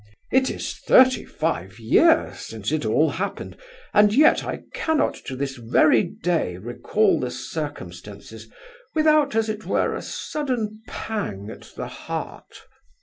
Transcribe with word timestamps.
It 0.31 0.49
is 0.49 0.73
thirty 0.79 1.25
five 1.25 1.77
years 1.77 2.39
since 2.39 2.71
it 2.71 2.87
all 2.87 3.11
happened, 3.11 3.55
and 3.93 4.11
yet 4.11 4.43
I 4.43 4.61
cannot 4.73 5.13
to 5.27 5.35
this 5.35 5.57
very 5.57 6.01
day 6.01 6.57
recall 6.57 7.19
the 7.19 7.29
circumstances 7.29 8.49
without, 8.95 9.35
as 9.35 9.47
it 9.47 9.63
were, 9.63 9.93
a 9.93 10.01
sudden 10.01 10.81
pang 10.87 11.51
at 11.51 11.71
the 11.75 11.85
heart. 11.87 12.63